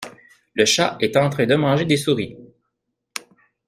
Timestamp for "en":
1.15-1.29